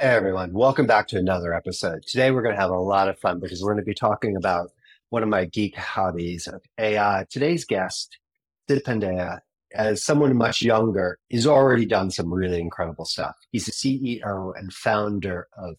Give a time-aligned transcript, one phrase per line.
[0.00, 2.04] Hey everyone, welcome back to another episode.
[2.06, 4.36] Today we're going to have a lot of fun because we're going to be talking
[4.36, 4.70] about
[5.08, 7.26] one of my geek hobbies of AI.
[7.28, 8.16] Today's guest,
[8.68, 9.40] Sid Pandiya,
[9.74, 13.34] as someone much younger, has already done some really incredible stuff.
[13.50, 15.74] He's the CEO and founder of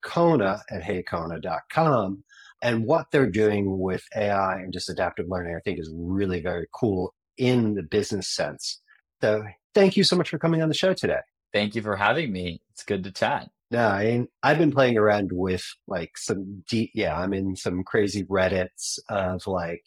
[0.00, 2.22] Kona at heykona.com.
[2.62, 6.68] And what they're doing with AI and just adaptive learning, I think is really very
[6.72, 8.80] cool in the business sense.
[9.20, 9.42] So
[9.74, 11.18] thank you so much for coming on the show today.
[11.52, 12.60] Thank you for having me.
[12.70, 13.48] It's good to chat.
[13.70, 17.82] No, I mean, I've been playing around with like some deep, yeah, I'm in some
[17.82, 19.82] crazy Reddits of like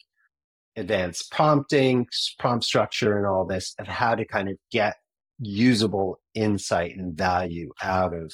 [0.76, 2.06] advanced prompting,
[2.38, 4.96] prompt structure, and all this of how to kind of get
[5.38, 8.32] usable insight and value out of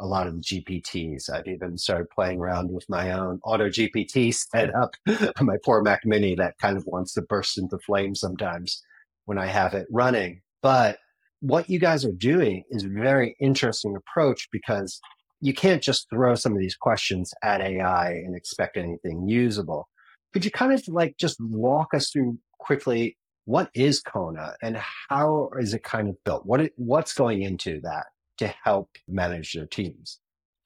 [0.00, 1.30] a lot of the GPTs.
[1.32, 4.96] I've even started playing around with my own auto GPT set up
[5.38, 8.82] on my poor Mac Mini that kind of wants to burst into flames sometimes
[9.26, 10.42] when I have it running.
[10.60, 10.98] But
[11.42, 15.00] what you guys are doing is a very interesting approach because
[15.40, 19.88] you can't just throw some of these questions at AI and expect anything usable.
[20.32, 25.50] Could you kind of like just walk us through quickly what is Kona and how
[25.58, 26.46] is it kind of built?
[26.46, 28.06] What it, what's going into that
[28.38, 30.20] to help manage their teams?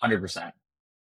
[0.04, 0.52] 100%.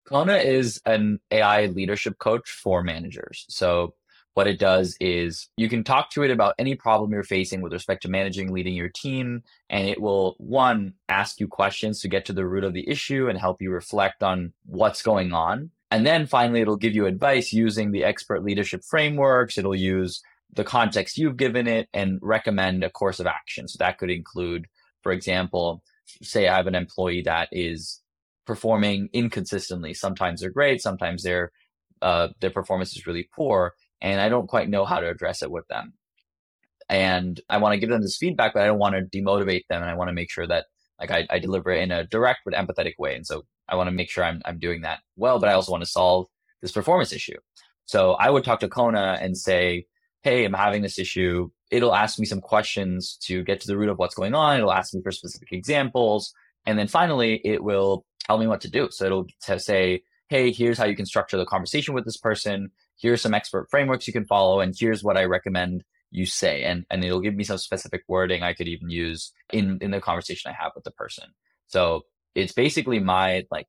[0.06, 3.46] Kona is an AI leadership coach for managers.
[3.48, 3.94] So
[4.34, 7.74] what it does is you can talk to it about any problem you're facing with
[7.74, 12.26] respect to managing, leading your team, and it will, one, ask you questions to get
[12.26, 15.72] to the root of the issue and help you reflect on what's going on.
[15.90, 19.58] And then finally, it'll give you advice using the expert leadership frameworks.
[19.58, 20.22] It'll use
[20.54, 23.68] the context you've given it and recommend a course of action.
[23.68, 24.68] So that could include,
[25.04, 25.84] for example,
[26.24, 28.02] say I have an employee that is
[28.46, 29.94] performing inconsistently.
[29.94, 31.52] Sometimes they're great, sometimes their
[32.02, 35.52] uh, their performance is really poor and I don't quite know how to address it
[35.52, 35.94] with them.
[36.90, 39.82] And I want to give them this feedback, but I don't want to demotivate them.
[39.82, 40.66] And I want to make sure that
[41.00, 43.16] like I, I deliver it in a direct but empathetic way.
[43.16, 45.72] And so I want to make sure I'm, I'm doing that well, but I also
[45.72, 46.28] want to solve
[46.62, 47.38] this performance issue.
[47.86, 49.86] So I would talk to Kona and say,
[50.22, 51.50] Hey, I'm having this issue.
[51.72, 54.58] It'll ask me some questions to get to the root of what's going on.
[54.58, 56.34] It'll ask me for specific examples.
[56.66, 58.90] And then finally, it will tell me what to do.
[58.92, 62.70] So it'll say, Hey, here's how you can structure the conversation with this person
[63.02, 66.64] here's some expert frameworks you can follow, and here's what I recommend you say.
[66.64, 70.02] And, and it'll give me some specific wording I could even use in, in the
[70.02, 71.30] conversation I have with the person.
[71.68, 72.02] So
[72.36, 73.68] it's basically my like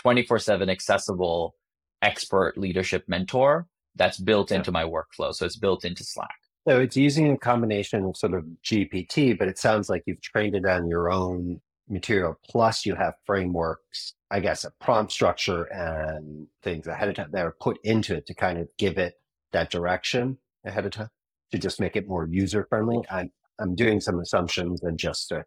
[0.00, 1.54] 24 7 accessible
[2.02, 5.32] expert leadership mentor that's built into my workflow.
[5.32, 6.34] So it's built into Slack.
[6.66, 10.54] So it's using a combination of sort of GPT, but it sounds like you've trained
[10.54, 12.38] it on your own material.
[12.48, 17.44] Plus, you have frameworks, I guess, a prompt structure and things ahead of time that
[17.44, 19.14] are put into it to kind of give it
[19.52, 21.10] that direction ahead of time
[21.52, 22.98] to just make it more user friendly.
[23.10, 23.30] I'm,
[23.60, 25.44] I'm doing some assumptions and just to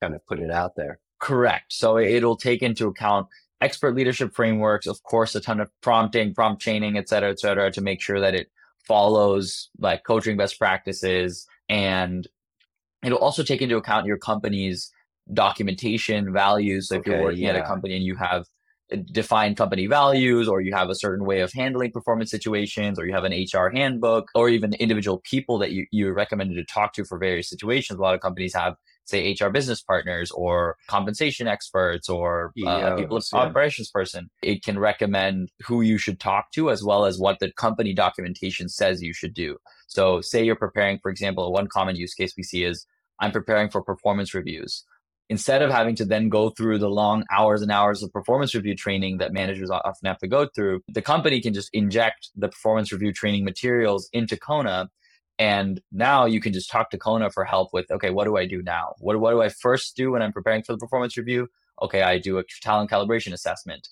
[0.00, 1.00] kind of put it out there.
[1.18, 1.72] Correct.
[1.72, 3.26] So it'll take into account
[3.60, 7.70] expert leadership frameworks, of course, a ton of prompting, prompt chaining, et cetera, et cetera,
[7.72, 8.50] to make sure that it
[8.86, 11.46] follows like coaching best practices.
[11.68, 12.26] And
[13.04, 14.90] it'll also take into account your company's
[15.32, 16.88] documentation values.
[16.88, 17.50] So if okay, you're working yeah.
[17.50, 18.46] at a company and you have
[18.92, 23.06] uh, defined company values or you have a certain way of handling performance situations or
[23.06, 26.92] you have an HR handbook or even individual people that you, you're recommended to talk
[26.94, 27.98] to for various situations.
[27.98, 28.74] A lot of companies have
[29.04, 33.38] say HR business partners or compensation experts or uh, people yeah.
[33.40, 34.30] operations person.
[34.42, 38.68] It can recommend who you should talk to as well as what the company documentation
[38.68, 39.56] says you should do.
[39.88, 42.86] So say you're preparing, for example, one common use case we see is
[43.20, 44.84] I'm preparing for performance reviews
[45.30, 48.74] instead of having to then go through the long hours and hours of performance review
[48.74, 52.92] training that managers often have to go through, the company can just inject the performance
[52.92, 54.90] review training materials into Kona.
[55.38, 58.44] And now you can just talk to Kona for help with, okay, what do I
[58.44, 58.94] do now?
[58.98, 61.48] What, what do I first do when I'm preparing for the performance review?
[61.80, 63.88] Okay, I do a talent calibration assessment.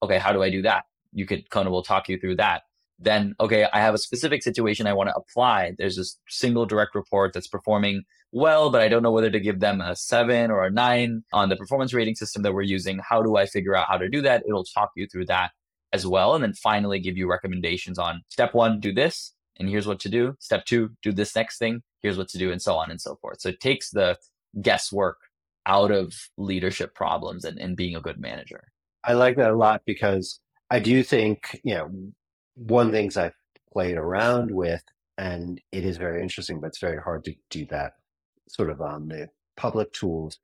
[0.00, 0.84] Okay, how do I do that?
[1.12, 2.62] You could, Kona will talk you through that
[2.98, 6.94] then okay i have a specific situation i want to apply there's this single direct
[6.94, 8.02] report that's performing
[8.32, 11.48] well but i don't know whether to give them a seven or a nine on
[11.48, 14.20] the performance rating system that we're using how do i figure out how to do
[14.20, 15.52] that it'll talk you through that
[15.92, 19.86] as well and then finally give you recommendations on step one do this and here's
[19.86, 22.76] what to do step two do this next thing here's what to do, and so
[22.76, 23.40] on and so forth.
[23.40, 24.16] So it takes the
[24.60, 25.18] guesswork
[25.66, 28.68] out of leadership problems and, and being a good manager.
[29.04, 30.40] I like that a lot because
[30.70, 31.90] I do think, you know,
[32.58, 33.34] one things I've
[33.72, 34.82] played around with,
[35.16, 37.92] and it is very interesting, but it's very hard to do that
[38.48, 40.38] sort of on the public tools.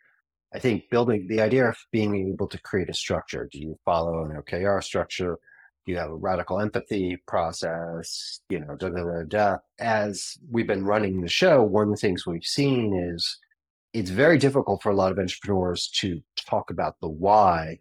[0.54, 3.48] I think building the idea of being able to create a structure.
[3.50, 5.38] Do you follow an OKR structure?
[5.84, 8.40] Do you have a radical empathy process?
[8.48, 9.56] You know, da, da, da, da.
[9.80, 13.38] As we've been running the show, one of the things we've seen is
[13.92, 17.78] it's very difficult for a lot of entrepreneurs to talk about the why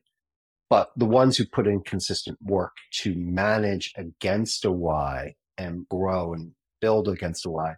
[0.74, 6.34] but the ones who put in consistent work to manage against a why and grow
[6.34, 7.76] and build against a why.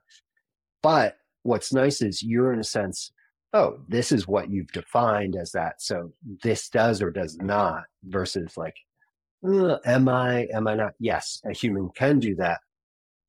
[0.81, 3.11] But what's nice is you're in a sense,
[3.51, 5.81] oh, this is what you've defined as that.
[5.81, 8.75] So this does or does not versus like,
[9.43, 10.93] am I, am I not?
[10.97, 12.59] Yes, a human can do that.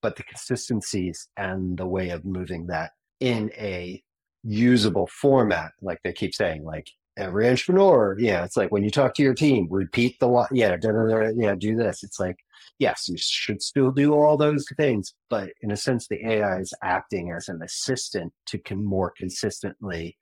[0.00, 4.00] But the consistencies and the way of moving that in a
[4.44, 6.86] usable format, like they keep saying, like
[7.16, 10.76] every entrepreneur, yeah, it's like when you talk to your team, repeat the what, yeah,
[10.76, 12.02] da, da, da, yeah, do this.
[12.02, 12.36] It's like,
[12.78, 16.74] yes, you should still do all those things, but in a sense, the AI is
[16.82, 20.16] acting as an assistant to can more consistently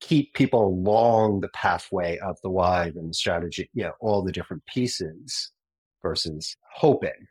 [0.00, 4.64] keep people along the pathway of the why and the strategy, yeah, all the different
[4.66, 5.52] pieces
[6.02, 7.28] versus hoping.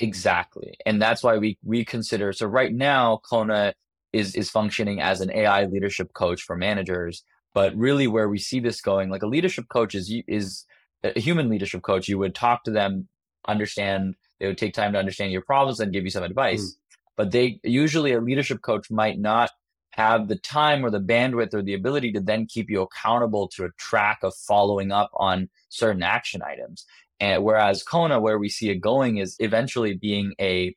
[0.00, 0.74] Exactly.
[0.86, 3.74] And that's why we we consider so right now Kona
[4.12, 7.22] is is functioning as an AI leadership coach for managers
[7.54, 10.64] but really, where we see this going, like a leadership coach is is
[11.02, 12.08] a human leadership coach.
[12.08, 13.08] You would talk to them,
[13.46, 14.16] understand.
[14.40, 16.62] They would take time to understand your problems and give you some advice.
[16.62, 16.76] Mm.
[17.16, 19.50] But they usually a leadership coach might not
[19.92, 23.64] have the time or the bandwidth or the ability to then keep you accountable to
[23.64, 26.84] a track of following up on certain action items.
[27.20, 30.74] And whereas Kona, where we see it going, is eventually being a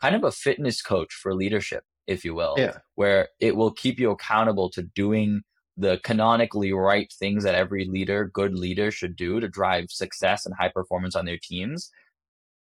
[0.00, 2.78] kind of a fitness coach for leadership, if you will, yeah.
[2.94, 5.42] where it will keep you accountable to doing
[5.80, 10.54] the canonically right things that every leader, good leader, should do to drive success and
[10.58, 11.90] high performance on their teams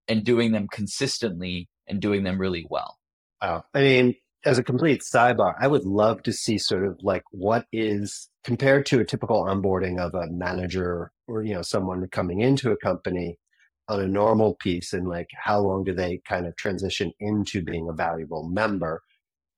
[0.08, 2.98] and doing them consistently and doing them really well.
[3.42, 3.64] Wow.
[3.74, 7.66] I mean, as a complete sidebar, I would love to see sort of like what
[7.72, 12.70] is compared to a typical onboarding of a manager or, you know, someone coming into
[12.70, 13.38] a company
[13.88, 17.88] on a normal piece and like how long do they kind of transition into being
[17.88, 19.02] a valuable member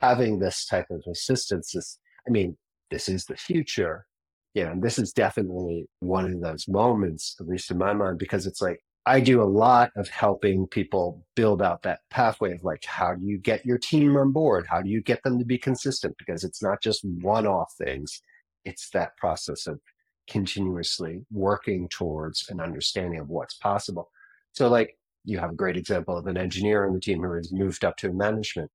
[0.00, 2.56] having this type of assistance is i mean
[2.90, 4.06] this is the future.
[4.54, 8.46] Yeah, and this is definitely one of those moments, at least in my mind, because
[8.46, 12.84] it's like I do a lot of helping people build out that pathway of like,
[12.84, 14.66] how do you get your team on board?
[14.69, 16.16] How do you get them to be consistent?
[16.19, 18.20] Because it's not just one off things,
[18.64, 19.81] it's that process of
[20.28, 24.10] continuously working towards an understanding of what's possible.
[24.52, 27.52] So, like, you have a great example of an engineer on the team who has
[27.52, 28.70] moved up to management.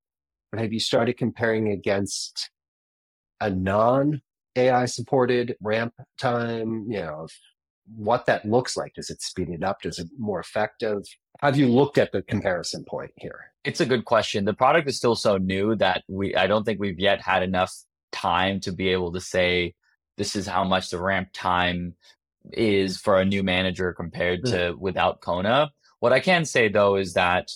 [0.51, 2.49] But have you started comparing against
[3.39, 4.21] a non
[4.55, 7.27] AI supported ramp time, you know,
[7.95, 8.93] what that looks like.
[8.93, 9.81] Does it speed it up?
[9.81, 11.03] Does it more effective?
[11.41, 13.51] Have you looked at the comparison point here?
[13.63, 14.45] It's a good question.
[14.45, 17.73] The product is still so new that we I don't think we've yet had enough
[18.11, 19.75] time to be able to say
[20.17, 21.95] this is how much the ramp time
[22.53, 24.51] is for a new manager compared mm.
[24.51, 25.71] to without Kona.
[25.99, 27.49] What I can say though is that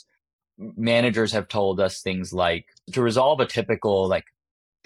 [0.58, 4.26] managers have told us things like to resolve a typical like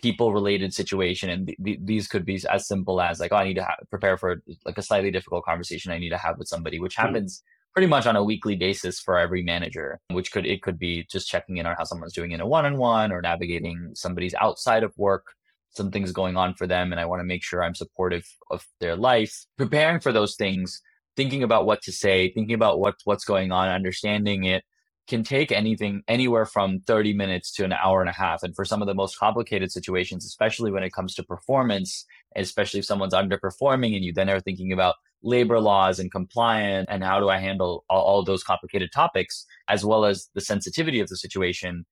[0.03, 3.45] people related situation and th- th- these could be as simple as like oh i
[3.45, 6.49] need to ha- prepare for like a slightly difficult conversation i need to have with
[6.49, 7.03] somebody which hmm.
[7.03, 7.41] happens
[7.73, 11.29] pretty much on a weekly basis for every manager which could it could be just
[11.29, 15.25] checking in on how someone's doing in a one-on-one or navigating somebody's outside of work
[15.69, 18.97] something's going on for them and i want to make sure i'm supportive of their
[18.97, 20.81] life preparing for those things
[21.15, 24.63] thinking about what to say thinking about what what's going on understanding it
[25.07, 28.41] can take anything anywhere from 30 minutes to an hour and a half.
[28.43, 32.05] And for some of the most complicated situations, especially when it comes to performance,
[32.35, 37.03] especially if someone's underperforming and you then are thinking about labor laws and compliance and
[37.03, 41.09] how do I handle all, all those complicated topics, as well as the sensitivity of
[41.09, 41.85] the situation,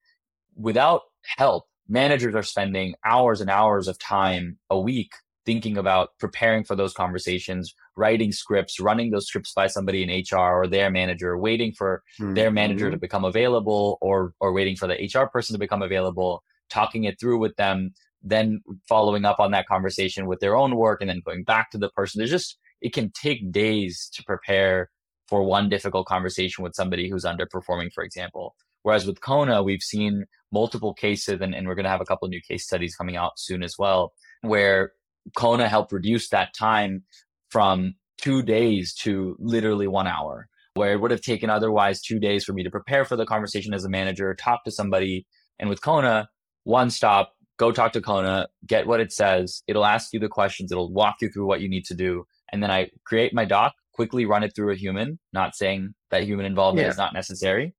[0.55, 1.01] without
[1.37, 5.11] help, managers are spending hours and hours of time a week
[5.45, 10.61] thinking about preparing for those conversations, writing scripts, running those scripts by somebody in HR
[10.61, 12.33] or their manager, waiting for mm-hmm.
[12.33, 13.01] their manager to mm-hmm.
[13.01, 17.39] become available or or waiting for the HR person to become available, talking it through
[17.39, 21.43] with them, then following up on that conversation with their own work and then going
[21.43, 22.19] back to the person.
[22.19, 24.89] There's just it can take days to prepare
[25.27, 28.55] for one difficult conversation with somebody who's underperforming, for example.
[28.83, 32.27] Whereas with Kona, we've seen multiple cases, and, and we're going to have a couple
[32.27, 34.91] new case studies coming out soon as well, where
[35.35, 37.03] Kona helped reduce that time
[37.49, 42.43] from two days to literally one hour, where it would have taken otherwise two days
[42.43, 45.25] for me to prepare for the conversation as a manager, talk to somebody.
[45.59, 46.29] And with Kona,
[46.63, 49.63] one stop, go talk to Kona, get what it says.
[49.67, 52.25] It'll ask you the questions, it'll walk you through what you need to do.
[52.51, 56.23] And then I create my doc, quickly run it through a human, not saying that
[56.23, 56.91] human involvement yeah.
[56.91, 57.73] is not necessary.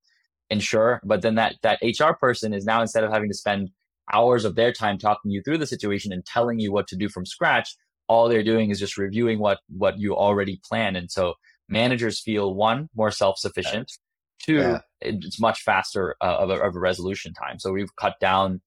[0.51, 3.71] Ensure, but then that that HR person is now instead of having to spend
[4.13, 7.09] hours of their time talking you through the situation and telling you what to do
[7.09, 7.75] from scratch,
[8.09, 10.97] all they're doing is just reviewing what what you already planned.
[10.97, 11.35] And so
[11.69, 13.91] managers feel one more self-sufficient,
[14.45, 14.81] two yeah.
[15.01, 17.59] it's much faster uh, of, a, of a resolution time.
[17.59, 18.61] So we've cut down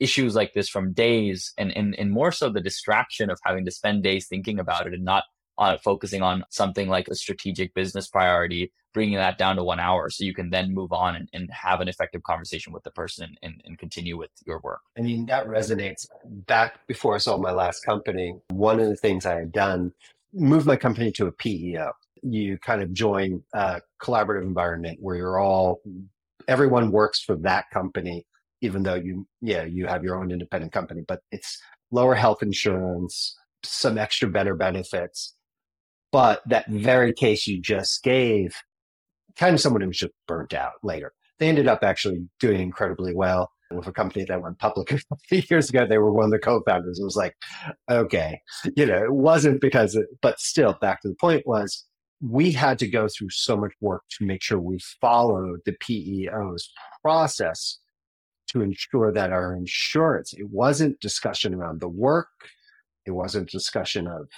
[0.00, 3.70] issues like this from days and, and, and more so the distraction of having to
[3.70, 5.24] spend days thinking about it and not
[5.56, 10.08] on focusing on something like a strategic business priority, bringing that down to one hour
[10.08, 13.36] so you can then move on and, and have an effective conversation with the person
[13.42, 14.80] and, and continue with your work.
[14.96, 16.06] I mean, that resonates.
[16.24, 19.92] Back before I sold my last company, one of the things I had done,
[20.32, 21.92] moved my company to a PEO.
[22.22, 25.82] You kind of join a collaborative environment where you're all,
[26.48, 28.24] everyone works for that company
[28.60, 31.60] even though you yeah you have your own independent company but it's
[31.90, 35.34] lower health insurance some extra better benefits
[36.12, 38.54] but that very case you just gave
[39.36, 41.12] kind of someone who was just burnt out later.
[41.38, 44.98] They ended up actually doing incredibly well with a company that went public a
[45.28, 45.86] few years ago.
[45.86, 46.98] They were one of the co-founders.
[47.00, 47.34] It was like
[47.90, 48.38] okay
[48.76, 51.84] you know it wasn't because but still back to the point was
[52.30, 56.70] we had to go through so much work to make sure we followed the PEO's
[57.02, 57.78] process
[58.48, 62.28] to ensure that our insurance, it wasn't discussion around the work,
[63.04, 64.28] it wasn't discussion of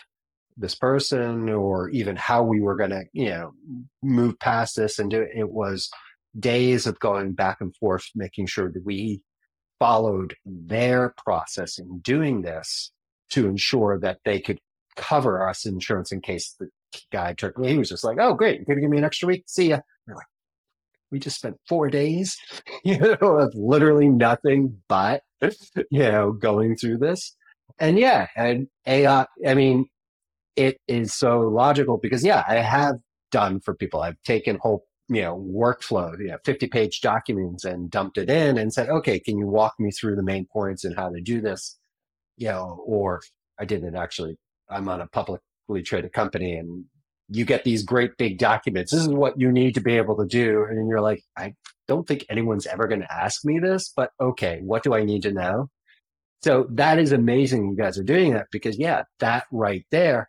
[0.57, 3.53] this person or even how we were going to, you know,
[4.03, 5.31] move past this and do it.
[5.35, 5.91] It was
[6.39, 9.23] days of going back and forth, making sure that we
[9.79, 12.91] followed their process in doing this
[13.31, 14.61] to ensure that they could
[14.97, 16.69] cover us insurance in case the
[17.13, 17.69] guy took me.
[17.69, 19.45] He was just like, "Oh, great, you're going to give me an extra week.
[19.47, 20.27] See ya." We're like,
[21.11, 22.37] we just spent four days,
[22.85, 25.23] you know, of literally nothing but,
[25.91, 27.37] you know, going through this.
[27.79, 29.87] And yeah, and AI, I mean,
[30.57, 32.97] it is so logical because yeah, I have
[33.31, 34.01] done for people.
[34.01, 38.59] I've taken whole, you know, workflow, you know, 50 page documents and dumped it in
[38.59, 41.41] and said, okay, can you walk me through the main points and how to do
[41.41, 41.79] this?
[42.37, 43.23] You know, or
[43.59, 44.37] I didn't actually,
[44.69, 46.85] I'm on a publicly traded company and
[47.29, 48.93] you get these great big documents.
[48.93, 50.65] This is what you need to be able to do.
[50.69, 51.55] And you're like, I
[51.89, 55.23] don't think anyone's ever going to ask me this, but okay, what do I need
[55.23, 55.69] to know?
[56.43, 60.29] So that is amazing you guys are doing that because, yeah, that right there,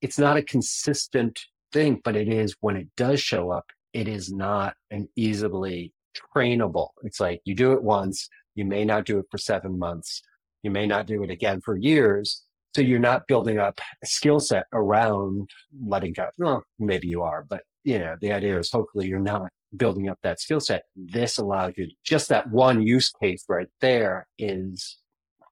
[0.00, 1.40] it's not a consistent
[1.72, 5.92] thing, but it is when it does show up, it is not an easily
[6.34, 6.88] trainable.
[7.02, 10.22] It's like you do it once, you may not do it for seven months,
[10.62, 12.42] you may not do it again for years,
[12.74, 15.48] so you're not building up a skill set around
[15.86, 16.28] letting go.
[16.38, 20.18] Well, maybe you are, but you know, the idea is hopefully you're not building up
[20.22, 20.84] that skill set.
[20.94, 24.98] This allows you just that one use case right there is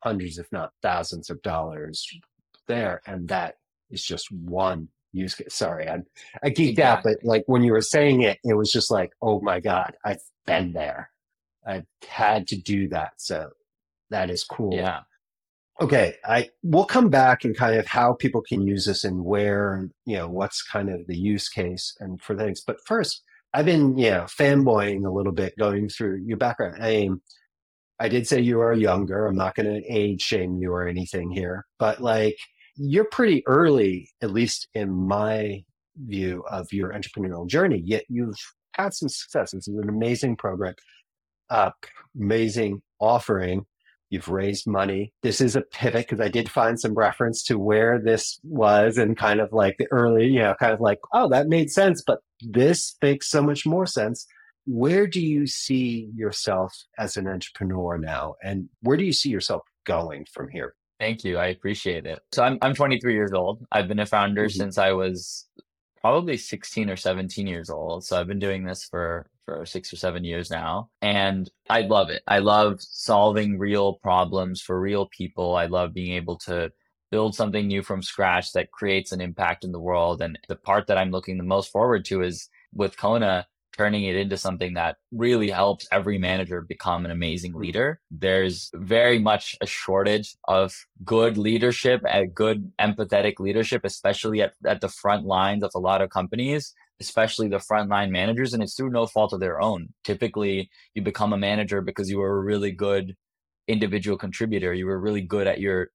[0.03, 2.07] hundreds, if not thousands of dollars
[2.69, 3.01] there.
[3.07, 3.55] And that
[3.91, 5.55] is just one use case.
[5.55, 6.01] Sorry, I,
[6.43, 7.13] I geeked exactly.
[7.13, 9.95] out, but like when you were saying it, it was just like, oh my God,
[10.05, 11.11] I've been there.
[11.67, 13.13] I've had to do that.
[13.17, 13.51] So
[14.11, 14.75] that is cool.
[14.75, 15.01] Yeah.
[15.81, 19.75] Okay, I we'll come back and kind of how people can use this and where
[19.75, 22.63] and you know what's kind of the use case and for things.
[22.65, 23.23] But first,
[23.53, 26.81] I've been you know fanboying a little bit going through your background.
[26.81, 27.21] I mean,
[27.99, 29.27] I did say you are younger.
[29.27, 32.37] I'm not going to age shame you or anything here, but like
[32.77, 35.65] you're pretty early, at least in my
[35.97, 37.83] view of your entrepreneurial journey.
[37.85, 38.37] Yet you've
[38.73, 39.53] had some success.
[39.53, 40.75] This is an amazing program,
[41.51, 41.71] uh,
[42.17, 43.67] amazing offering
[44.15, 45.13] You've raised money.
[45.25, 49.17] This is a pivot because I did find some reference to where this was and
[49.17, 52.21] kind of like the early, you know, kind of like, oh, that made sense, but
[52.41, 54.25] this makes so much more sense.
[54.67, 58.37] Where do you see yourself as an entrepreneur now?
[58.41, 60.77] And where do you see yourself going from here?
[61.01, 61.39] Thank you.
[61.39, 62.21] I appreciate it.
[62.33, 63.67] So I'm I'm 23 years old.
[63.73, 64.59] I've been a founder mm-hmm.
[64.59, 65.47] since I was
[66.01, 68.05] probably 16 or 17 years old.
[68.05, 70.89] So I've been doing this for for six or seven years now.
[71.03, 72.23] And I love it.
[72.27, 75.55] I love solving real problems for real people.
[75.57, 76.73] I love being able to
[77.11, 80.23] build something new from scratch that creates an impact in the world.
[80.23, 84.17] And the part that I'm looking the most forward to is with Kona, turning it
[84.17, 87.61] into something that really helps every manager become an amazing mm.
[87.61, 88.01] leader.
[88.11, 94.81] There's very much a shortage of good leadership, and good empathetic leadership, especially at, at
[94.81, 98.91] the front lines of a lot of companies especially the frontline managers, and it's through
[98.91, 99.93] no fault of their own.
[100.05, 103.17] Typically, you become a manager because you were a really good
[103.67, 104.73] individual contributor.
[104.73, 105.91] You were really good at your,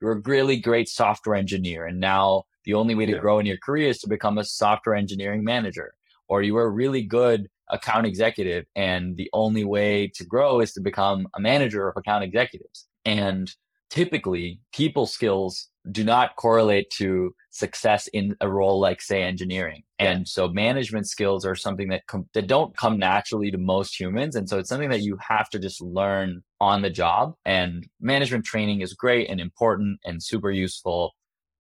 [0.00, 3.18] you're a really great software engineer, and now the only way to yeah.
[3.18, 5.94] grow in your career is to become a software engineering manager.
[6.28, 10.72] Or you were a really good account executive and the only way to grow is
[10.72, 12.86] to become a manager of account executives.
[13.04, 13.52] And
[13.90, 19.82] typically people skills do not correlate to success in a role like say engineering.
[19.98, 24.34] And so management skills are something that com- that don't come naturally to most humans.
[24.34, 27.34] And so it's something that you have to just learn on the job.
[27.44, 31.14] And management training is great and important and super useful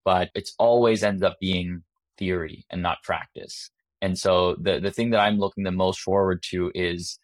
[0.06, 1.84] but it's always ends up being
[2.18, 3.72] theory and not practice
[4.06, 7.20] and so the the thing that i'm looking the most forward to is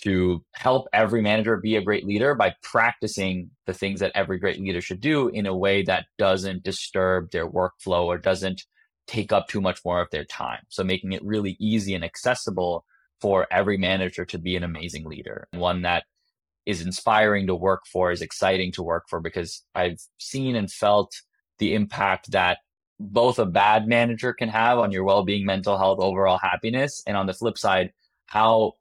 [0.00, 4.60] to help every manager be a great leader by practicing the things that every great
[4.60, 8.62] leader should do in a way that doesn't disturb their workflow or doesn't
[9.06, 10.60] take up too much more of their time.
[10.68, 12.84] So making it really easy and accessible
[13.20, 16.04] for every manager to be an amazing leader, one that
[16.66, 21.12] is inspiring to work for, is exciting to work for because I've seen and felt
[21.58, 22.58] the impact that
[23.00, 27.26] both a bad manager can have on your well-being, mental health, overall happiness, and on
[27.26, 27.92] the flip side,
[28.26, 28.74] how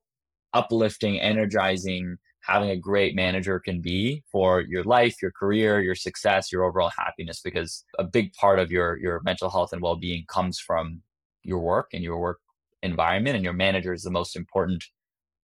[0.54, 6.50] uplifting, energizing having a great manager can be for your life, your career, your success,
[6.50, 10.58] your overall happiness because a big part of your your mental health and well-being comes
[10.58, 11.02] from
[11.44, 12.40] your work and your work
[12.84, 14.84] environment and your manager is the most important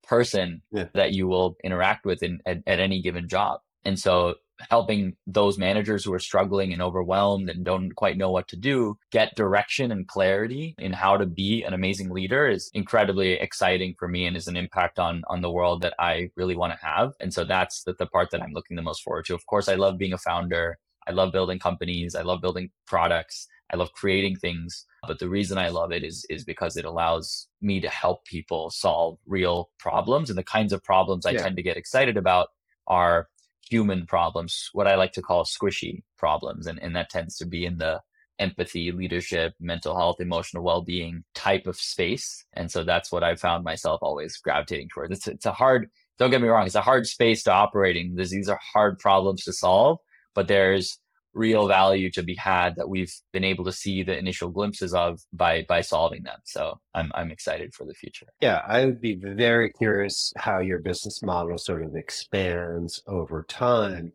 [0.08, 0.86] person yeah.
[0.94, 3.60] that you will interact with in, at, at any given job.
[3.86, 4.36] And so
[4.70, 8.98] helping those managers who are struggling and overwhelmed and don't quite know what to do
[9.12, 14.08] get direction and clarity in how to be an amazing leader is incredibly exciting for
[14.08, 17.14] me and is an impact on on the world that I really want to have.
[17.20, 19.36] And so that's the, the part that I'm looking the most forward to.
[19.36, 20.78] Of course, I love being a founder.
[21.08, 22.16] I love building companies.
[22.16, 23.48] I love building products.
[23.72, 24.86] I love creating things.
[25.08, 28.70] But the reason I love it is is because it allows me to help people
[28.70, 30.30] solve real problems.
[30.30, 31.44] And the kinds of problems I yeah.
[31.44, 32.50] tend to get excited about
[32.88, 33.28] are
[33.70, 36.68] human problems, what I like to call squishy problems.
[36.68, 38.02] And, and that tends to be in the
[38.40, 42.46] empathy, leadership, mental health, emotional well being type of space.
[42.54, 45.12] And so that's what I found myself always gravitating towards.
[45.12, 48.16] It's, it's a hard, don't get me wrong, it's a hard space to operate in.
[48.16, 50.00] These are hard problems to solve,
[50.34, 51.00] but there's
[51.34, 55.20] real value to be had that we've been able to see the initial glimpses of
[55.34, 56.40] by by solving them.
[56.46, 58.28] So I'm I'm excited for the future.
[58.42, 64.14] Yeah, I would be very curious how your business model sort of expands over time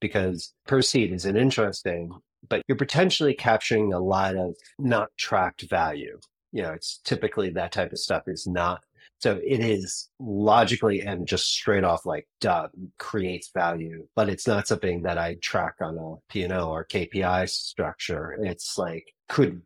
[0.00, 2.12] because per seat is an interesting,
[2.48, 6.18] but you're potentially capturing a lot of not tracked value.
[6.58, 8.80] You know, it's typically that type of stuff is not
[9.20, 12.68] so it is logically and just straight off like duh,
[12.98, 18.36] creates value, but it's not something that I track on a P&L or KPI structure.
[18.40, 19.62] It's like could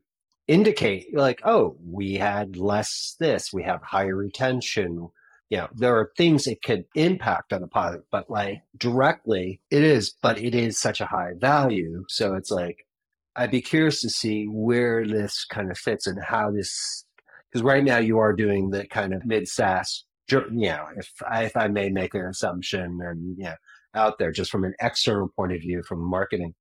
[0.49, 5.09] indicate like, oh, we had less this, we have higher retention.
[5.51, 9.83] You know, there are things it could impact on the product, but like directly it
[9.83, 12.05] is, but it is such a high value.
[12.09, 12.87] So it's like,
[13.35, 17.05] I'd be curious to see where this kind of fits and how this
[17.51, 20.05] because right now you are doing the kind of mid SaaS.
[20.31, 23.55] You know, if I, if I may make an assumption and you know,
[23.95, 26.55] out there just from an external point of view, from marketing,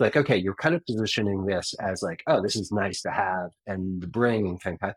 [0.00, 3.50] like okay, you're kind of positioning this as like, oh, this is nice to have
[3.66, 4.94] and bring and kind of,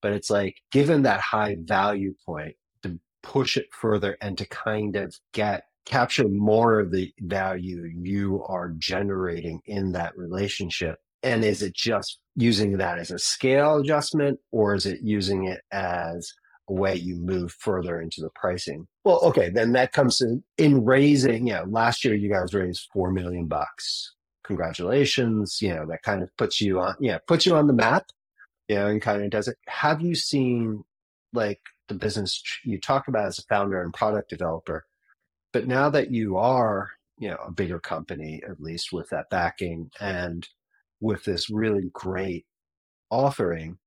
[0.00, 4.96] but it's like given that high value point to push it further and to kind
[4.96, 11.62] of get capture more of the value you are generating in that relationship and is
[11.62, 16.32] it just using that as a scale adjustment or is it using it as
[16.68, 18.86] a way you move further into the pricing?
[19.04, 22.88] Well, okay, then that comes in, in raising, you know, last year you guys raised
[22.92, 24.14] 4 million bucks.
[24.44, 25.58] Congratulations.
[25.60, 28.06] You know, that kind of puts you on, yeah, puts you on the map,
[28.68, 29.56] you know, and kind of does it.
[29.66, 30.84] Have you seen
[31.32, 34.84] like the business you talk about as a founder and product developer,
[35.56, 39.90] but now that you are, you know, a bigger company, at least with that backing
[39.98, 40.46] and
[41.00, 42.44] with this really great
[43.08, 43.78] offering,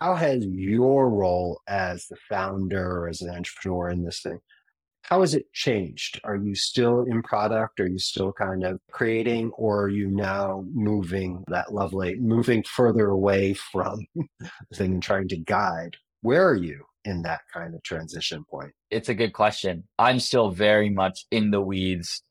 [0.00, 4.38] how has your role as the founder or as an entrepreneur in this thing,
[5.02, 6.20] how has it changed?
[6.22, 7.80] Are you still in product?
[7.80, 13.08] Are you still kind of creating or are you now moving that lovely, moving further
[13.08, 14.06] away from
[14.38, 15.96] the thing and trying to guide?
[16.20, 18.72] Where are you in that kind of transition point?
[18.90, 19.84] It's a good question.
[19.98, 22.22] I'm still very much in the weeds,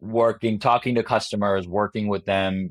[0.00, 2.70] working, talking to customers, working with them,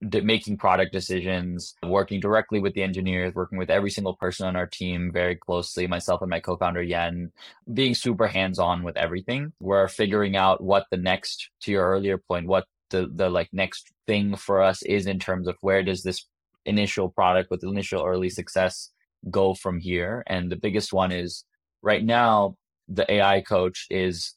[0.00, 4.66] making product decisions, working directly with the engineers, working with every single person on our
[4.66, 7.32] team very closely, myself and my co-founder Yen,
[7.74, 9.52] being super hands-on with everything.
[9.60, 13.92] We're figuring out what the next, to your earlier point, what the the like next
[14.06, 16.26] thing for us is in terms of where does this
[16.66, 18.90] initial product with initial early success
[19.28, 20.22] go from here.
[20.26, 21.44] And the biggest one is
[21.82, 22.56] right now,
[22.88, 24.34] the AI coach is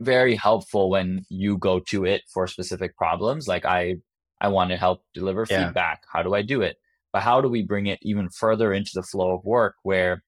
[0.00, 3.46] very helpful when you go to it for specific problems.
[3.46, 3.96] Like I
[4.40, 5.66] I want to help deliver yeah.
[5.66, 6.02] feedback.
[6.12, 6.76] How do I do it?
[7.12, 10.22] But how do we bring it even further into the flow of work where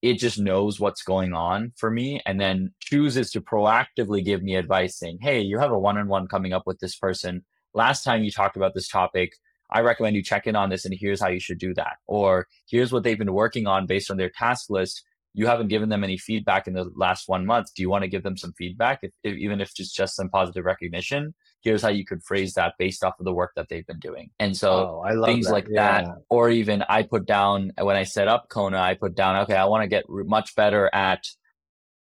[0.00, 4.54] it just knows what's going on for me and then chooses to proactively give me
[4.54, 7.44] advice saying, Hey, you have a one on one coming up with this person.
[7.74, 9.32] Last time you talked about this topic,
[9.70, 11.96] I recommend you check in on this and here's how you should do that.
[12.06, 15.04] Or here's what they've been working on based on their task list.
[15.34, 17.68] You haven't given them any feedback in the last one month.
[17.74, 20.30] Do you want to give them some feedback, if, if, even if it's just some
[20.30, 21.34] positive recognition?
[21.60, 24.30] Here's how you could phrase that based off of the work that they've been doing.
[24.40, 25.52] And so oh, things that.
[25.52, 26.02] like yeah.
[26.02, 29.54] that, or even I put down when I set up Kona, I put down, okay,
[29.54, 31.24] I want to get much better at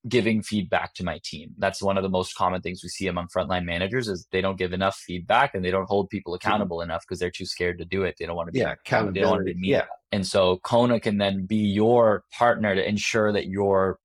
[0.09, 1.55] giving feedback to my team.
[1.59, 4.59] That's one of the most common things we see among frontline managers is they don't
[4.59, 6.47] give enough feedback and they don't hold people mm-hmm.
[6.47, 6.91] accountable mm-hmm.
[6.91, 8.17] enough because they're too scared to do it.
[8.19, 9.21] They don't want to be yeah, accountability.
[9.21, 9.85] They don't want to be yeah.
[10.11, 13.99] And so Kona can then be your partner to ensure that you're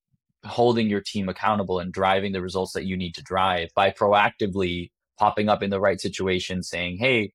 [0.46, 4.92] holding your team accountable and driving the results that you need to drive by proactively
[5.18, 7.34] popping up in the right situation saying, Hey,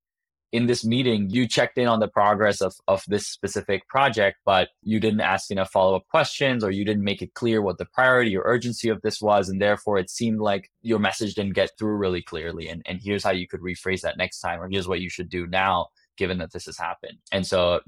[0.53, 4.69] in this meeting, you checked in on the progress of, of this specific project, but
[4.83, 7.87] you didn't ask enough follow up questions or you didn't make it clear what the
[7.87, 9.49] priority or urgency of this was.
[9.49, 12.69] And therefore, it seemed like your message didn't get through really clearly.
[12.69, 15.31] And, and here's how you could rephrase that next time, or here's what you should
[15.31, 15.87] do now,
[16.19, 17.17] given that this has happened.
[17.33, 17.81] And so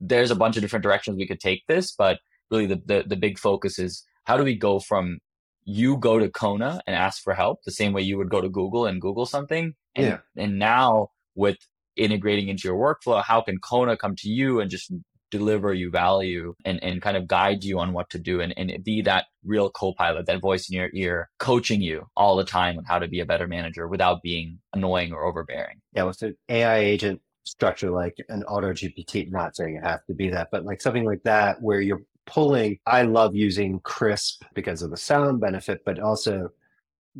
[0.00, 3.16] there's a bunch of different directions we could take this, but really the, the, the
[3.16, 5.18] big focus is how do we go from
[5.64, 8.48] you go to Kona and ask for help the same way you would go to
[8.48, 9.74] Google and Google something.
[9.94, 10.18] And, yeah.
[10.42, 11.58] and now with
[11.98, 14.92] integrating into your workflow, how can Kona come to you and just
[15.30, 18.82] deliver you value and, and kind of guide you on what to do and, and
[18.84, 22.84] be that real co-pilot, that voice in your ear, coaching you all the time on
[22.84, 25.80] how to be a better manager without being annoying or overbearing.
[25.92, 30.14] Yeah, with an AI agent structure like an auto GPT, not saying it has to
[30.14, 34.82] be that, but like something like that where you're pulling, I love using Krisp because
[34.82, 36.50] of the sound benefit, but also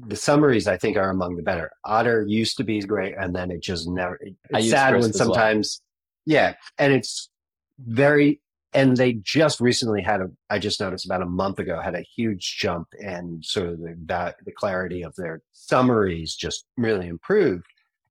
[0.06, 1.70] the summaries I think are among the better.
[1.84, 4.18] Otter used to be great, and then it just never.
[4.50, 5.80] It's sad when sometimes,
[6.26, 6.34] well.
[6.34, 7.30] yeah, and it's
[7.78, 8.40] very.
[8.74, 10.30] And they just recently had a.
[10.50, 13.96] I just noticed about a month ago had a huge jump, and sort of the
[14.06, 17.64] that, the clarity of their summaries just really improved.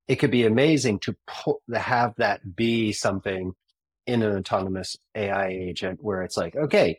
[0.08, 3.54] It could be amazing to pull, to have that be something
[4.08, 6.97] in an autonomous AI agent where it's like, okay,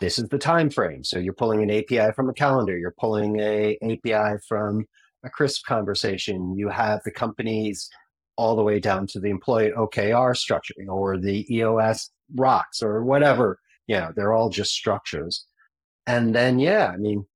[0.00, 1.04] this is the time frame.
[1.04, 4.86] So you're pulling an API from a calendar, you're pulling a API from
[5.24, 6.56] a Krisp conversation.
[6.56, 7.88] You have the companies
[8.36, 13.58] all the way down to the employee OKR structuring or the EOS rocks or whatever.
[13.86, 15.46] You know, they're all just structures.
[16.06, 17.26] And then, yeah, I mean,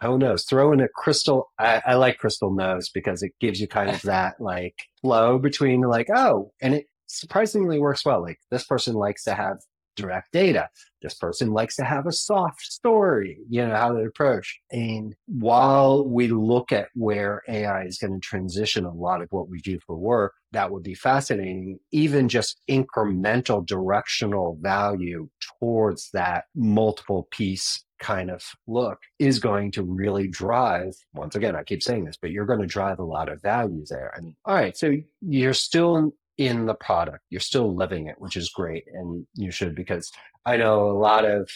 [0.00, 0.44] who knows?
[0.44, 1.50] Throw in a crystal.
[1.58, 5.82] I, I like crystal knows because it gives you kind of that like flow between
[5.82, 8.20] like, oh, and it surprisingly works well.
[8.20, 9.58] Like this person likes to have
[9.96, 10.68] direct data.
[11.00, 14.60] This person likes to have a soft story, you know, how they approach.
[14.70, 19.48] And while we look at where AI is going to transition a lot of what
[19.48, 21.78] we do for work, that would be fascinating.
[21.90, 25.28] Even just incremental directional value
[25.60, 31.62] towards that multiple piece kind of look is going to really drive once again i
[31.62, 34.34] keep saying this but you're going to drive a lot of value there i mean
[34.44, 36.12] all right so you're still
[36.46, 37.24] in the product.
[37.30, 38.84] You're still living it, which is great.
[38.92, 40.10] And you should, because
[40.44, 41.48] I know a lot of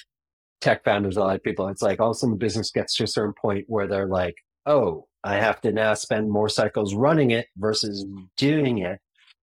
[0.61, 2.97] tech founders, a lot of people, it's like all of a sudden the business gets
[2.97, 6.95] to a certain point where they're like, oh, I have to now spend more cycles
[6.95, 8.25] running it versus mm-hmm.
[8.37, 9.01] doing it.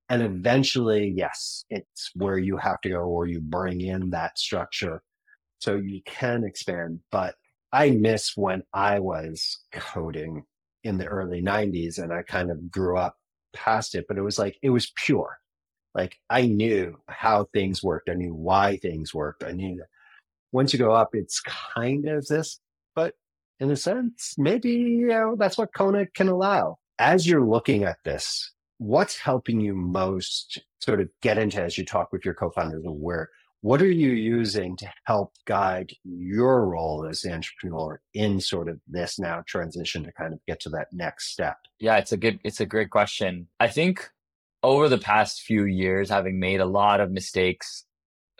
[0.09, 5.01] And eventually, yes, it's where you have to go or you bring in that structure
[5.59, 6.99] so you can expand.
[7.11, 7.35] But
[7.71, 10.43] I miss when I was coding
[10.83, 13.15] in the early 90s and I kind of grew up
[13.53, 15.37] past it, but it was like it was pure.
[15.95, 18.09] Like I knew how things worked.
[18.09, 19.43] I knew why things worked.
[19.43, 19.87] I knew that
[20.51, 22.59] once you go up, it's kind of this,
[22.95, 23.15] but
[23.59, 26.77] in a sense, maybe you know that's what Kona can allow.
[26.99, 31.85] As you're looking at this, what's helping you most sort of get into as you
[31.85, 33.29] talk with your co-founders and where
[33.63, 38.77] what are you using to help guide your role as the entrepreneur in sort of
[38.87, 42.39] this now transition to kind of get to that next step yeah it's a good
[42.43, 44.09] it's a great question i think
[44.63, 47.85] over the past few years having made a lot of mistakes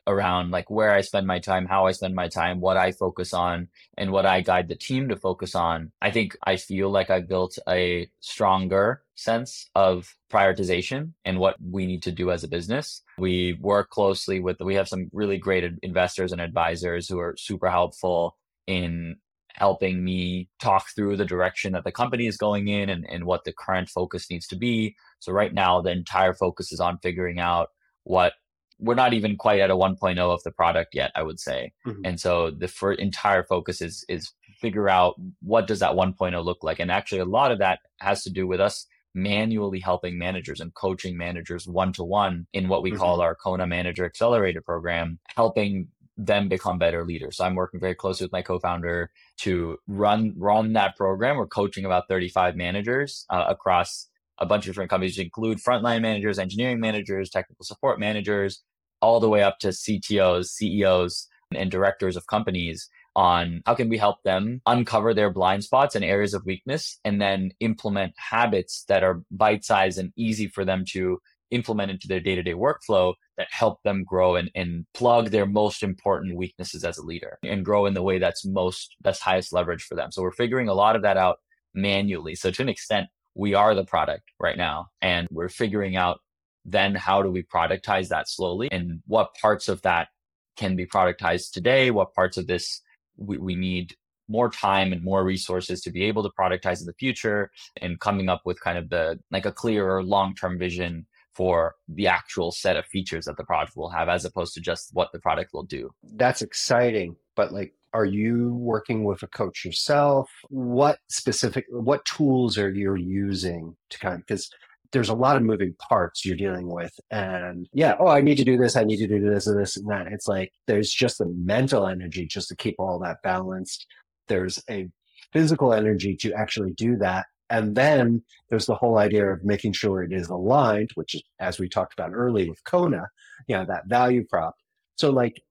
[0.08, 3.34] around like where I spend my time, how I spend my time, what I focus
[3.34, 5.92] on, and what I guide the team to focus on.
[6.02, 11.86] I think I feel like I've built a stronger sense of prioritization and what we
[11.86, 13.02] need to do as a business.
[13.17, 17.69] We work closely with, we have some really great investors and advisors who are super
[17.69, 19.17] helpful in
[19.54, 23.43] helping me talk through the direction that the company is going in and, and what
[23.43, 24.95] the current focus needs to be.
[25.19, 27.69] So right now, the entire focus is on figuring out
[28.04, 28.34] what
[28.80, 31.71] we're not even quite at a 1.0 of the product yet, I would say.
[31.86, 32.02] Mm-hmm.
[32.04, 36.63] And so the for entire focus is is figure out what does that 1.0 look
[36.63, 36.80] like.
[36.80, 40.73] And actually a lot of that has to do with us manually helping managers and
[40.73, 42.99] coaching managers one to one in what we mm-hmm.
[42.99, 47.38] call our Kona Manager Accelerator program, helping them become better leaders.
[47.38, 51.38] So I'm working very closely with my co-founder to run run that program.
[51.38, 56.02] We're coaching about 35 managers uh, across a bunch of different companies, which include frontline
[56.02, 58.63] managers, engineering managers, technical support managers,
[59.02, 63.97] all the way up to CTOs, CEOs, and directors of companies on how can we
[63.97, 69.04] help them uncover their blind spots and areas of weakness and then implement habits that
[69.04, 71.19] are bite-sized and easy for them to
[71.52, 76.36] implement into their day-to-day workflow that help them grow and, and plug their most important
[76.36, 79.93] weaknesses as a leader and grow in the way that's most that's highest leverage for
[79.93, 80.12] them.
[80.12, 81.38] So we're figuring a lot of that out
[81.76, 82.34] manually.
[82.34, 86.19] So to an extent we are the product right now and we're figuring out
[86.65, 90.08] then how do we productize that slowly and what parts of that
[90.56, 92.82] can be productized today what parts of this
[93.17, 93.95] we, we need
[94.30, 98.30] more time and more resources to be able to productize in the future and coming
[98.30, 102.86] up with kind of the like a clearer long-term vision for the actual set of
[102.86, 105.89] features that the product will have as opposed to just what the product will do.
[106.15, 110.30] That's exciting but like are you working with a coach yourself?
[110.49, 114.49] What specific what tools are you using to kind of because
[114.94, 118.44] there's a lot of moving parts you're dealing with and yeah oh i need to
[118.44, 120.08] do this i need to do this and this and that.
[120.08, 123.86] It's like there's just the mental energy just to keep all that balanced.
[124.28, 124.88] There's a
[125.34, 130.04] physical energy to actually do that and then there's the whole idea of making sure
[130.04, 133.08] it is aligned which is as we talked about earlier with kona
[133.48, 134.56] you know that value prop.
[134.96, 135.42] So like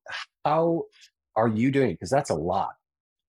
[0.44, 0.84] how
[1.36, 1.92] are you doing?
[1.92, 2.72] Because that's a lot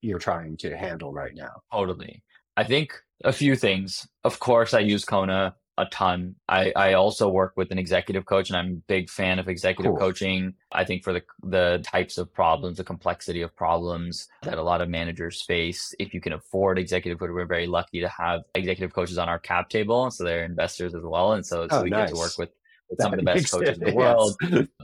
[0.01, 1.61] you're trying to handle right now.
[1.71, 2.23] Totally.
[2.57, 4.07] I think a few things.
[4.23, 6.35] Of course i use kona a ton.
[6.47, 9.91] I, I also work with an executive coach and I'm a big fan of executive
[9.91, 9.99] cool.
[9.99, 10.53] coaching.
[10.71, 14.81] I think for the the types of problems, the complexity of problems that a lot
[14.81, 18.93] of managers face, if you can afford executive coach, we're very lucky to have executive
[18.93, 20.11] coaches on our cap table.
[20.11, 21.33] So they're investors as well.
[21.33, 22.09] And so, so oh, we nice.
[22.09, 22.49] get to work with
[22.89, 24.35] with some of the best coaches in the world.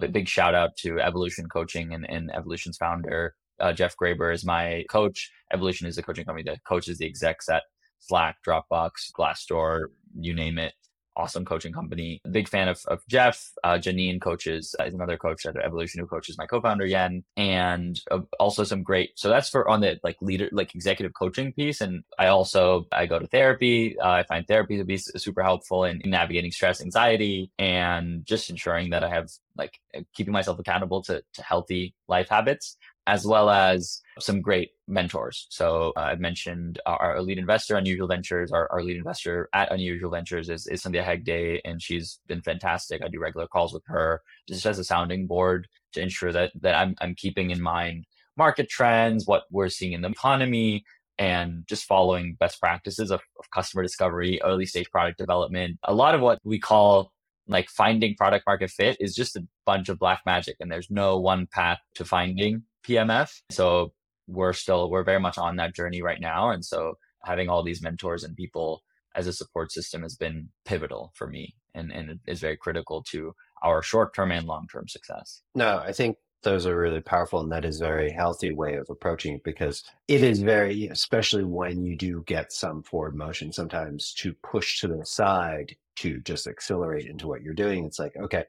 [0.01, 4.45] A big shout out to Evolution Coaching and, and Evolution's founder, uh, Jeff Graber is
[4.45, 5.31] my coach.
[5.53, 7.63] Evolution is a coaching company that coaches the execs at
[7.99, 9.87] Slack, Dropbox, Glassdoor,
[10.19, 10.73] you name it
[11.19, 12.21] awesome coaching company.
[12.31, 13.51] Big fan of, of Jeff.
[13.63, 17.99] Uh, Janine coaches uh, is another coach at Evolution who coaches my co-founder Yen, and
[18.09, 19.11] uh, also some great.
[19.15, 21.81] So that's for on the like leader, like executive coaching piece.
[21.81, 23.99] And I also I go to therapy.
[23.99, 28.49] Uh, I find therapy to be super helpful in, in navigating stress, anxiety, and just
[28.49, 29.79] ensuring that I have like
[30.13, 32.77] keeping myself accountable to to healthy life habits
[33.09, 35.47] as well as some great mentors.
[35.49, 38.51] So uh, I've mentioned our, our, lead investor, Unusual Ventures.
[38.51, 43.01] Our, our, lead investor at Unusual Ventures is, is Cynthia Hegde, and she's been fantastic.
[43.03, 46.75] I do regular calls with her just as a sounding board to ensure that that
[46.75, 48.05] I'm I'm keeping in mind
[48.37, 50.85] market trends, what we're seeing in the economy,
[51.17, 55.79] and just following best practices of, of customer discovery, early stage product development.
[55.83, 57.11] A lot of what we call
[57.49, 61.19] like finding product market fit is just a bunch of black magic and there's no
[61.19, 63.41] one path to finding PMF.
[63.49, 63.91] So
[64.27, 66.93] we're still we're very much on that journey right now, and so
[67.25, 68.83] having all these mentors and people
[69.15, 73.33] as a support system has been pivotal for me, and and is very critical to
[73.63, 75.41] our short term and long term success.
[75.55, 78.89] No, I think those are really powerful and that is a very healthy way of
[78.89, 84.13] approaching it because it is very especially when you do get some forward motion sometimes
[84.13, 88.45] to push to the side to just accelerate into what you're doing it's like okay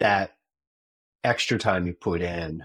[0.00, 0.32] that
[1.24, 2.62] extra time you put in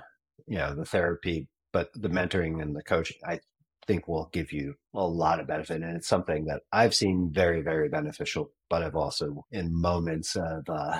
[0.47, 3.39] you know the therapy but the mentoring and the coaching i
[3.85, 7.61] think will give you a lot of benefit and it's something that i've seen very
[7.61, 10.99] very beneficial but i've also in moments of uh,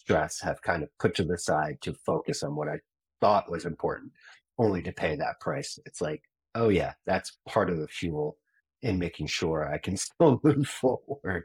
[0.00, 2.78] stress have kind of put to the side to focus on what i
[3.20, 4.12] thought was important
[4.58, 5.78] only to pay that price.
[5.86, 6.22] It's like
[6.54, 8.36] oh yeah that's part of the fuel
[8.82, 11.44] in making sure i can still move forward.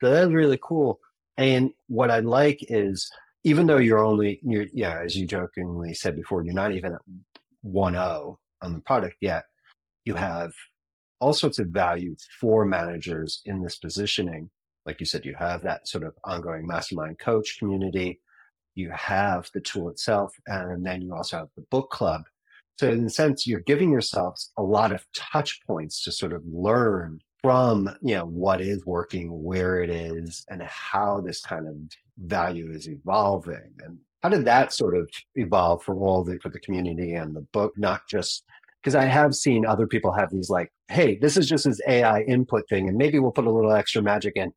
[0.00, 1.00] So that's really cool.
[1.36, 3.10] And what i like is
[3.44, 7.02] even though you're only you're yeah as you jokingly said before you're not even at
[7.64, 9.44] 1.0 on the product yet
[10.04, 10.52] you have
[11.20, 14.50] all sorts of value for managers in this positioning
[14.86, 18.20] like you said you have that sort of ongoing mastermind coach community
[18.76, 22.22] you have the tool itself and then you also have the book club.
[22.78, 26.42] So in a sense you're giving yourselves a lot of touch points to sort of
[26.46, 31.74] learn from you know what is working where it is and how this kind of
[32.18, 33.72] value is evolving.
[33.82, 37.46] And how did that sort of evolve for all the for the community and the
[37.52, 38.44] book not just
[38.82, 42.22] because i have seen other people have these like hey this is just this ai
[42.22, 44.52] input thing and maybe we'll put a little extra magic in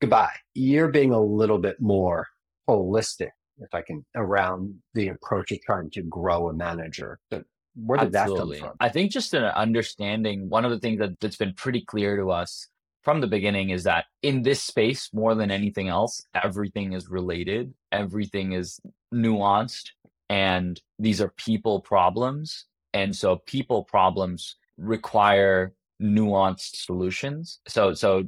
[0.00, 2.26] goodbye you're being a little bit more
[2.68, 7.98] holistic if i can around the approach of trying to grow a manager but where
[7.98, 8.56] did Absolutely.
[8.56, 8.76] that come from?
[8.80, 12.30] I think just an understanding, one of the things that, that's been pretty clear to
[12.30, 12.68] us
[13.02, 17.72] from the beginning is that in this space, more than anything else, everything is related,
[17.90, 18.80] everything is
[19.12, 19.88] nuanced,
[20.28, 22.66] and these are people problems.
[22.94, 27.60] And so people problems require nuanced solutions.
[27.66, 28.24] So, so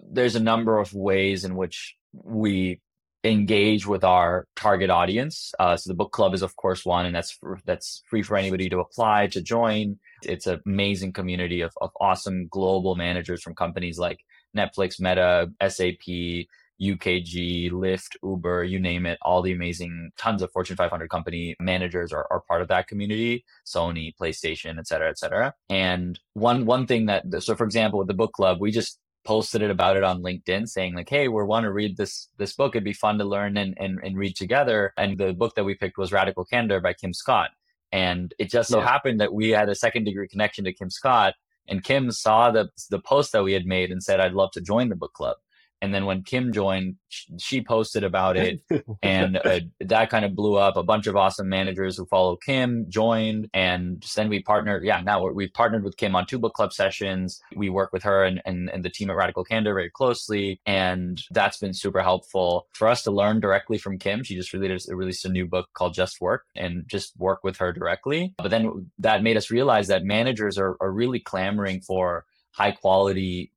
[0.00, 2.80] there's a number of ways in which we
[3.24, 5.52] engage with our target audience.
[5.58, 8.68] Uh, so the book club is of course one, and that's that's free for anybody
[8.68, 9.98] to apply to join.
[10.22, 14.18] It's an amazing community of, of awesome global managers from companies like
[14.56, 16.46] Netflix, Meta, SAP,
[16.82, 22.12] UKG, Lyft, Uber, you name it, all the amazing tons of Fortune 500 company managers
[22.12, 25.54] are, are part of that community, Sony, PlayStation, et cetera, et cetera.
[25.70, 29.62] And one, one thing that, so for example, with the book club, we just posted
[29.62, 32.74] it about it on LinkedIn saying like, Hey, we want to read this, this book.
[32.74, 34.92] It'd be fun to learn and, and, and read together.
[34.96, 37.50] And the book that we picked was Radical Candor by Kim Scott.
[37.92, 38.86] And it just so yeah.
[38.86, 41.34] happened that we had a second degree connection to Kim Scott
[41.68, 44.60] and Kim saw the the post that we had made and said, "I'd love to
[44.60, 45.36] join the book club."
[45.82, 46.94] And then when Kim joined,
[47.38, 48.60] she posted about it,
[49.02, 50.76] and uh, that kind of blew up.
[50.76, 54.84] A bunch of awesome managers who follow Kim joined, and then we partnered.
[54.84, 57.40] Yeah, now we've partnered with Kim on two book club sessions.
[57.56, 61.20] We work with her and, and, and the team at Radical Candor very closely, and
[61.32, 64.22] that's been super helpful for us to learn directly from Kim.
[64.22, 67.72] She just released, released a new book called Just Work, and just work with her
[67.72, 68.34] directly.
[68.38, 73.50] But then that made us realize that managers are, are really clamoring for high quality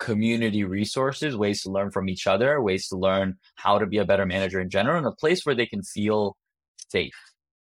[0.00, 4.04] community resources, ways to learn from each other, ways to learn how to be a
[4.04, 6.36] better manager in general, and a place where they can feel
[6.88, 7.14] safe.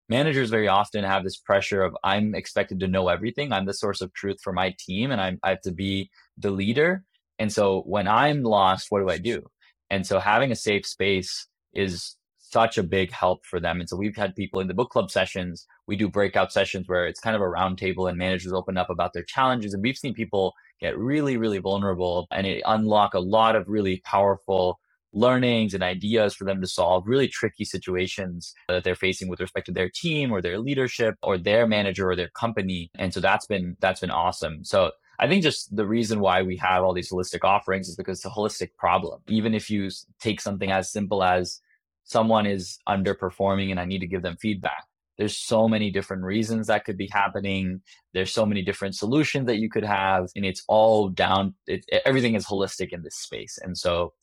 [0.07, 3.51] Managers very often have this pressure of I'm expected to know everything.
[3.51, 6.51] I'm the source of truth for my team, and I'm, I have to be the
[6.51, 7.03] leader.
[7.39, 9.43] And so when I'm lost, what do I do?
[9.89, 13.79] And so having a safe space is such a big help for them.
[13.79, 15.67] And so we've had people in the book club sessions.
[15.85, 19.11] We do breakout sessions where it's kind of a roundtable and managers open up about
[19.13, 19.73] their challenges.
[19.73, 24.01] And we've seen people get really, really vulnerable and it unlock a lot of really
[24.05, 24.79] powerful
[25.13, 29.65] learnings and ideas for them to solve really tricky situations that they're facing with respect
[29.65, 32.91] to their team or their leadership or their manager or their company.
[32.95, 34.63] And so that's been that's been awesome.
[34.63, 38.19] So I think just the reason why we have all these holistic offerings is because
[38.19, 39.21] it's a holistic problem.
[39.27, 41.61] Even if you take something as simple as
[42.03, 44.85] someone is underperforming and I need to give them feedback
[45.17, 47.81] there's so many different reasons that could be happening.
[48.13, 52.35] There's so many different solutions that you could have and it's all down it, everything
[52.35, 53.57] is holistic in this space.
[53.61, 54.13] And so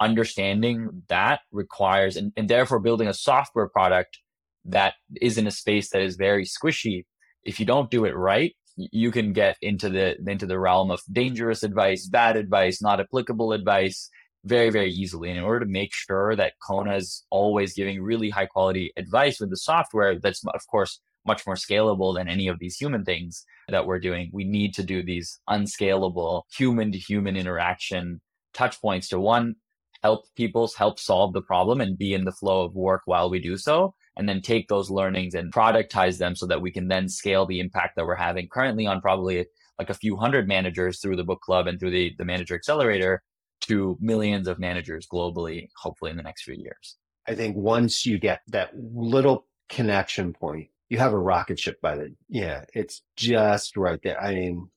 [0.00, 4.18] understanding that requires and, and therefore building a software product
[4.64, 7.04] that is in a space that is very squishy
[7.44, 11.00] if you don't do it right you can get into the into the realm of
[11.12, 14.10] dangerous advice bad advice not applicable advice
[14.44, 15.30] very, very easily.
[15.30, 19.40] And in order to make sure that Kona is always giving really high quality advice
[19.40, 23.44] with the software, that's of course much more scalable than any of these human things
[23.68, 24.30] that we're doing.
[24.32, 28.20] We need to do these unscalable human to human interaction
[28.52, 29.56] touch points to one,
[30.02, 33.40] help people help solve the problem and be in the flow of work while we
[33.40, 33.94] do so.
[34.16, 37.58] And then take those learnings and productize them so that we can then scale the
[37.58, 41.40] impact that we're having currently on probably like a few hundred managers through the book
[41.40, 43.24] club and through the, the manager accelerator
[43.66, 46.96] to millions of managers globally, hopefully in the next few years.
[47.26, 51.96] I think once you get that little connection point, you have a rocket ship by
[51.96, 54.20] the, yeah, it's just right there.
[54.20, 54.68] I mean,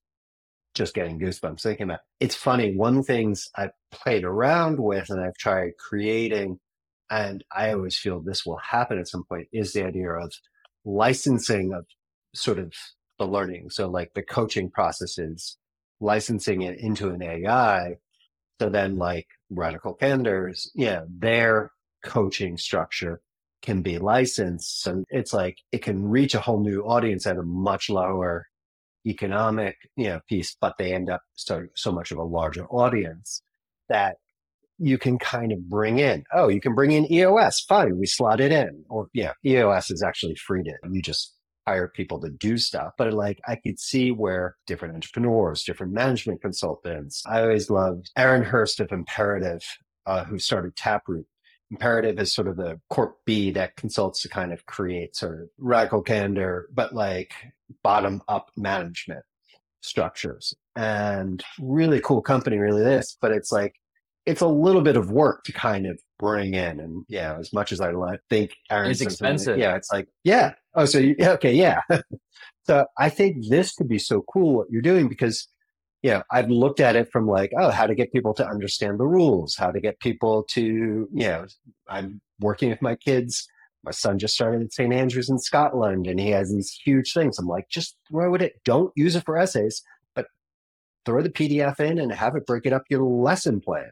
[0.74, 2.26] just getting goosebumps thinking about it.
[2.26, 2.76] it's funny.
[2.76, 6.60] One things I've played around with and I've tried creating,
[7.10, 10.32] and I always feel this will happen at some point is the idea of
[10.86, 11.86] licensing of
[12.36, 12.74] sort of
[13.18, 13.70] the learning.
[13.72, 15.58] So like the coaching processes,
[16.00, 17.96] licensing it into an AI
[18.60, 21.72] so then, like Radical Candors, yeah, their
[22.04, 23.22] coaching structure
[23.62, 24.88] can be licensed.
[24.88, 28.46] And it's like it can reach a whole new audience at a much lower
[29.06, 33.42] economic you know, piece, but they end up so, so much of a larger audience
[33.90, 34.18] that
[34.80, 36.24] you can kind of bring in.
[36.34, 37.62] Oh, you can bring in EOS.
[37.68, 38.84] Fine, we slot it in.
[38.90, 41.34] Or yeah, EOS is actually free to you just
[41.68, 42.94] hire people to do stuff.
[42.98, 47.24] But like I could see where different entrepreneurs, different management consultants.
[47.28, 49.62] I always loved Aaron Hurst of Imperative,
[50.06, 51.26] uh, who started Taproot.
[51.70, 55.50] Imperative is sort of the corp B that consults to kind of create sort of
[55.58, 57.34] radical candor, but like
[57.84, 59.26] bottom up management
[59.82, 63.76] structures and really cool company, really this, but it's like,
[64.26, 66.80] it's a little bit of work to kind of bring in.
[66.80, 67.92] And yeah, as much as I
[68.30, 69.58] think Aaron, it's expensive.
[69.58, 71.82] Yeah, it's like, yeah, Oh, so you, okay, yeah.
[72.68, 75.48] so I think this could be so cool what you're doing because,
[76.04, 79.00] you know, I've looked at it from like, oh, how to get people to understand
[79.00, 81.48] the rules, how to get people to, you know,
[81.90, 83.48] I'm working with my kids.
[83.84, 84.94] My son just started at St.
[84.94, 87.40] Andrews in Scotland and he has these huge things.
[87.40, 89.82] I'm like, just throw it, don't use it for essays,
[90.14, 90.28] but
[91.08, 93.90] throw the PDF in and have it break it up your lesson plan,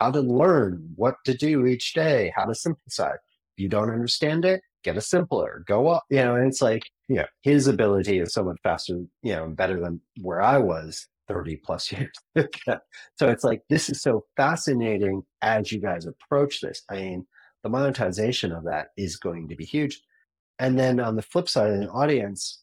[0.00, 3.12] how to learn what to do each day, how to simplify.
[3.12, 6.84] If you don't understand it, get a simpler, go up, you know, and it's like,
[7.08, 11.06] you know, his ability is so much faster, you know, better than where I was
[11.26, 12.12] 30 plus years.
[12.36, 12.78] ago.
[13.18, 16.82] so it's like, this is so fascinating as you guys approach this.
[16.88, 17.26] I mean,
[17.62, 20.00] the monetization of that is going to be huge.
[20.58, 22.62] And then on the flip side of the audience,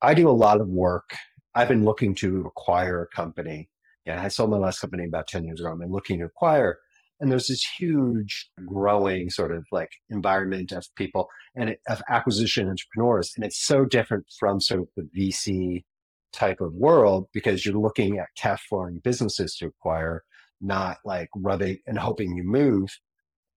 [0.00, 1.10] I do a lot of work.
[1.54, 3.68] I've been looking to acquire a company.
[4.08, 5.70] Yeah, I sold my last company about 10 years ago.
[5.70, 6.78] I'm looking to acquire
[7.20, 12.68] and there's this huge growing sort of like environment of people and it, of acquisition
[12.68, 13.32] entrepreneurs.
[13.36, 15.84] And it's so different from sort of the VC
[16.32, 20.22] type of world because you're looking at cash flowing businesses to acquire,
[20.60, 22.88] not like rubbing and hoping you move.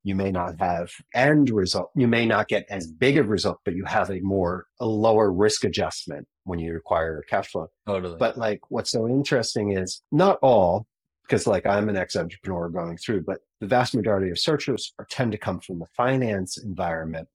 [0.04, 1.92] You may not have end result.
[1.96, 5.32] You may not get as big of result, but you have a more, a lower
[5.32, 7.70] risk adjustment when you acquire cash flow.
[7.86, 8.18] Totally.
[8.18, 10.88] But like what's so interesting is not all,
[11.24, 15.06] because like I'm an ex entrepreneur going through, but the vast majority of searchers are,
[15.06, 17.28] tend to come from the finance environment.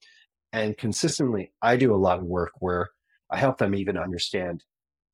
[0.52, 2.88] And consistently, I do a lot of work where
[3.30, 4.64] I help them even understand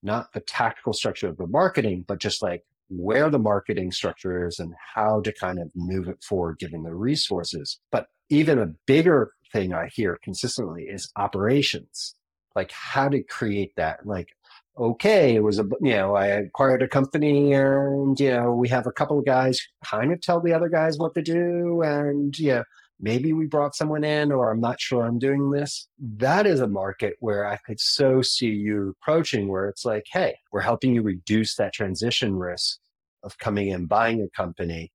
[0.02, 2.64] not the tactical structure of the marketing, but just like
[2.96, 6.94] where the marketing structure is and how to kind of move it forward, given the
[6.94, 7.78] resources.
[7.90, 12.14] But even a bigger thing I hear consistently is operations,
[12.54, 14.06] like how to create that.
[14.06, 14.28] Like,
[14.78, 18.86] okay, it was a, you know, I acquired a company and, you know, we have
[18.86, 21.82] a couple of guys kind of tell the other guys what to do.
[21.82, 22.64] And, you know,
[23.02, 25.88] maybe we brought someone in or I'm not sure I'm doing this.
[25.98, 30.36] That is a market where I could so see you approaching where it's like, hey,
[30.52, 32.78] we're helping you reduce that transition risk
[33.24, 34.92] of coming in, buying a company.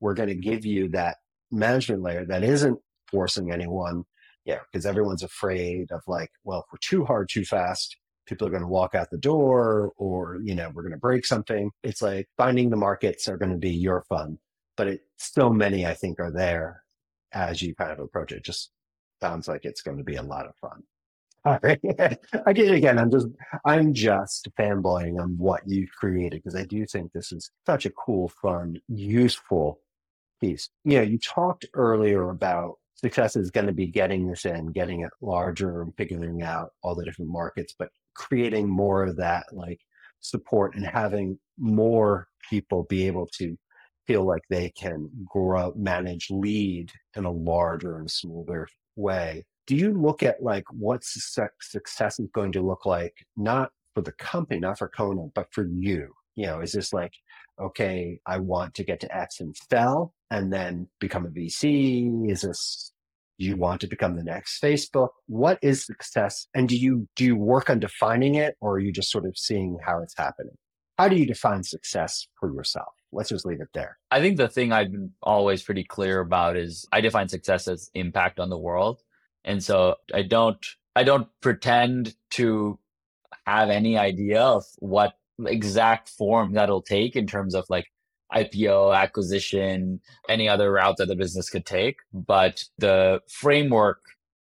[0.00, 1.18] We're going to give you that
[1.50, 2.78] management layer that isn't
[3.10, 4.04] forcing anyone.
[4.44, 7.96] Yeah, because everyone's afraid of like, well, if we're too hard, too fast,
[8.26, 11.26] people are going to walk out the door or you know we're going to break
[11.26, 14.38] something it's like finding the markets are going to be your fun
[14.76, 16.83] but it so many i think are there
[17.34, 18.70] as you kind of approach it just
[19.20, 20.82] sounds like it's going to be a lot of fun
[21.44, 23.28] all right it again i'm just
[23.64, 27.90] i'm just fanboying on what you've created because i do think this is such a
[27.90, 29.78] cool fun useful
[30.40, 34.72] piece you know you talked earlier about success is going to be getting this in,
[34.72, 37.74] getting it larger and figuring out all the different markets.
[37.78, 39.80] But creating more of that like
[40.20, 43.56] support and having more people be able to
[44.06, 49.44] feel like they can grow, manage, lead in a larger and smoother way.
[49.66, 54.12] Do you look at like what success is going to look like, not for the
[54.12, 56.12] company, not for Kona, but for you?
[56.36, 57.12] You know, is this like,
[57.60, 62.30] okay, I want to get to X and sell and then become a VC?
[62.30, 62.92] Is this
[63.38, 65.08] you want to become the next Facebook?
[65.26, 66.46] What is success?
[66.54, 69.36] And do you do you work on defining it or are you just sort of
[69.36, 70.56] seeing how it's happening?
[70.98, 72.92] How do you define success for yourself?
[73.14, 73.98] Let's just leave it there.
[74.10, 77.90] I think the thing I've been always pretty clear about is I define success as
[77.94, 79.02] impact on the world.
[79.44, 80.64] And so I don't
[80.96, 82.78] I don't pretend to
[83.46, 87.86] have any idea of what exact form that'll take in terms of like
[88.32, 91.98] IPO, acquisition, any other route that the business could take.
[92.12, 94.00] But the framework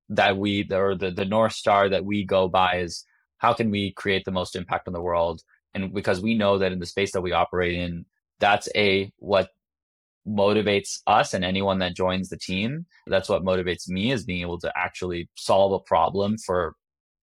[0.09, 3.05] that we, or the, the North Star that we go by is
[3.37, 5.43] how can we create the most impact on the world?
[5.73, 8.05] And because we know that in the space that we operate in,
[8.39, 9.49] that's a what
[10.27, 12.85] motivates us and anyone that joins the team.
[13.07, 16.75] That's what motivates me is being able to actually solve a problem for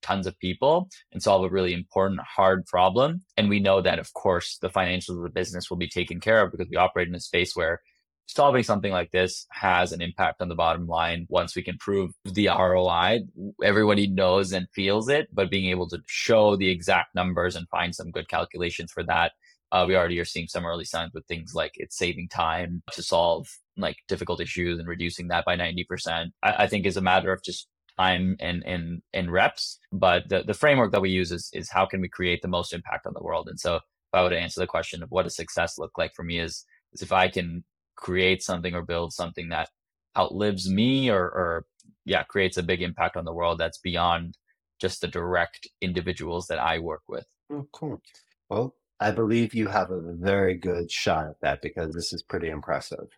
[0.03, 3.23] tons of people and solve a really important, hard problem.
[3.37, 6.43] And we know that, of course, the financials of the business will be taken care
[6.43, 7.81] of because we operate in a space where
[8.27, 12.11] solving something like this has an impact on the bottom line once we can prove
[12.25, 13.21] the ROI.
[13.63, 17.95] Everybody knows and feels it, but being able to show the exact numbers and find
[17.95, 19.33] some good calculations for that.
[19.73, 23.03] Uh, we already are seeing some early signs with things like it's saving time to
[23.03, 26.31] solve like difficult issues and reducing that by 90%.
[26.43, 29.79] I, I think is a matter of just time and and and reps.
[29.93, 32.73] But the, the framework that we use is is how can we create the most
[32.73, 33.49] impact on the world?
[33.49, 36.15] And so if I were to answer the question of what does success look like
[36.15, 37.65] for me is is if I can
[37.97, 39.69] create something or build something that
[40.17, 41.67] outlives me or or
[42.05, 44.37] yeah, creates a big impact on the world that's beyond
[44.81, 47.27] just the direct individuals that I work with.
[47.51, 48.01] Oh, cool.
[48.49, 52.49] Well, I believe you have a very good shot at that because this is pretty
[52.49, 53.09] impressive.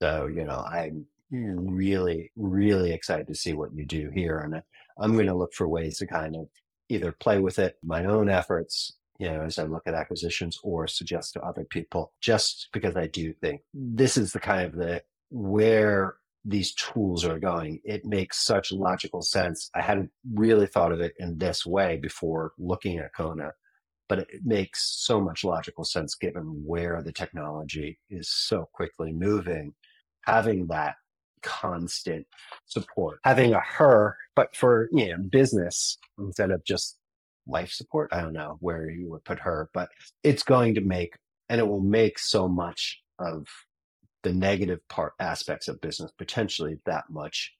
[0.00, 4.38] So, you know, I'm really, really excited to see what you do here.
[4.38, 4.62] And
[4.98, 6.48] I'm going to look for ways to kind of
[6.88, 10.86] either play with it, my own efforts, you know, as I look at acquisitions or
[10.86, 15.02] suggest to other people, just because I do think this is the kind of the
[15.30, 17.80] where these tools are going.
[17.84, 19.70] It makes such logical sense.
[19.74, 23.52] I hadn't really thought of it in this way before looking at Kona,
[24.10, 29.72] but it makes so much logical sense given where the technology is so quickly moving.
[30.26, 30.96] Having that
[31.42, 32.26] constant
[32.66, 33.20] support.
[33.22, 36.98] Having a her, but for you know business instead of just
[37.46, 38.10] life support.
[38.12, 39.88] I don't know where you would put her, but
[40.24, 41.14] it's going to make
[41.48, 43.46] and it will make so much of
[44.24, 47.52] the negative part aspects of business potentially that much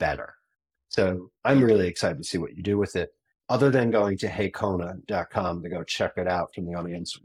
[0.00, 0.34] better.
[0.88, 3.10] So I'm really excited to see what you do with it.
[3.48, 7.18] Other than going to heykona.com to go check it out from the audience,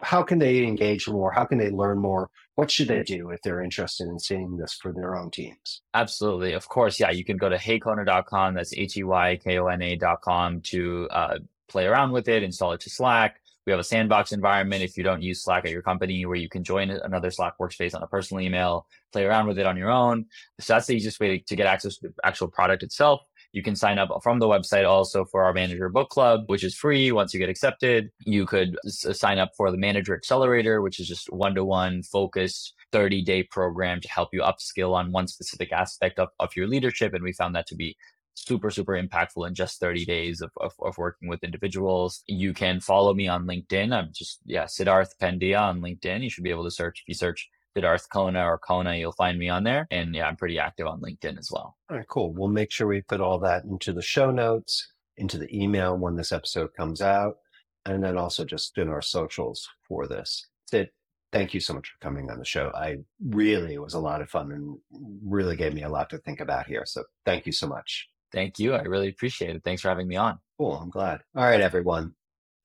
[0.00, 1.32] how can they engage more?
[1.32, 2.30] How can they learn more?
[2.54, 5.82] What should they do if they're interested in seeing this for their own teams?
[5.94, 6.52] Absolutely.
[6.52, 7.00] Of course.
[7.00, 7.10] Yeah.
[7.10, 8.54] You can go to heykona.com.
[8.54, 11.38] That's H E Y K O N A.com to uh,
[11.68, 13.40] play around with it, install it to Slack.
[13.66, 16.48] We have a sandbox environment if you don't use Slack at your company where you
[16.48, 19.90] can join another Slack workspace on a personal email, play around with it on your
[19.90, 20.24] own.
[20.58, 23.20] So that's the easiest way to get access to the actual product itself.
[23.52, 26.74] You can sign up from the website also for our manager book club, which is
[26.74, 28.10] free once you get accepted.
[28.20, 31.64] You could s- uh, sign up for the manager accelerator, which is just one to
[31.64, 36.54] one focused 30 day program to help you upskill on one specific aspect of, of
[36.56, 37.14] your leadership.
[37.14, 37.96] And we found that to be
[38.34, 42.78] super super impactful in just 30 days of, of, of, working with individuals you can
[42.80, 46.62] follow me on linkedin i'm just yeah siddharth pandiya on linkedin you should be able
[46.62, 49.86] to search if you search Siddharth Kona or Kona, you'll find me on there.
[49.90, 51.76] And yeah, I'm pretty active on LinkedIn as well.
[51.90, 52.32] All right, cool.
[52.32, 56.16] We'll make sure we put all that into the show notes, into the email when
[56.16, 57.36] this episode comes out,
[57.84, 60.46] and then also just in our socials for this.
[60.66, 60.90] Sid,
[61.32, 62.70] thank you so much for coming on the show.
[62.74, 64.76] I really it was a lot of fun and
[65.24, 66.84] really gave me a lot to think about here.
[66.86, 68.08] So thank you so much.
[68.32, 68.74] Thank you.
[68.74, 69.62] I really appreciate it.
[69.64, 70.38] Thanks for having me on.
[70.58, 70.74] Cool.
[70.74, 71.20] I'm glad.
[71.34, 72.14] All right, everyone.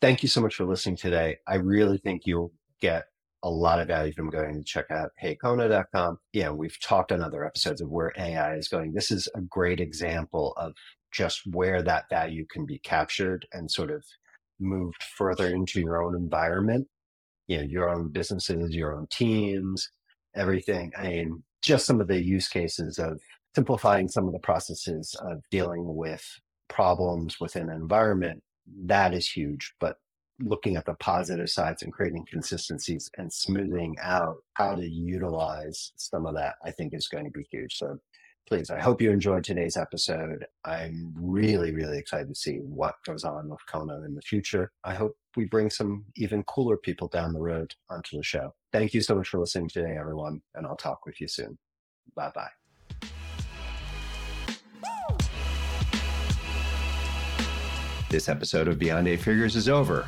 [0.01, 1.37] Thank you so much for listening today.
[1.47, 2.51] I really think you'll
[2.81, 3.05] get
[3.43, 6.17] a lot of value from going to check out heykona.com.
[6.31, 8.93] Yeah, we've talked on other episodes of where AI is going.
[8.93, 10.73] This is a great example of
[11.11, 14.03] just where that value can be captured and sort of
[14.59, 16.87] moved further into your own environment,
[17.47, 19.89] you know, your own businesses, your own teams,
[20.35, 20.91] everything.
[20.97, 23.19] I mean, just some of the use cases of
[23.55, 26.23] simplifying some of the processes of dealing with
[26.69, 28.41] problems within an environment,
[28.85, 29.73] that is huge.
[29.79, 29.97] But
[30.39, 36.25] looking at the positive sides and creating consistencies and smoothing out how to utilize some
[36.25, 37.77] of that, I think is going to be huge.
[37.77, 37.97] So
[38.47, 40.45] please, I hope you enjoyed today's episode.
[40.65, 44.71] I'm really, really excited to see what goes on with Kona in the future.
[44.83, 48.53] I hope we bring some even cooler people down the road onto the show.
[48.71, 51.57] Thank you so much for listening today, everyone, and I'll talk with you soon.
[52.15, 52.49] Bye bye.
[58.09, 60.07] This episode of Beyond Eight Figures is over,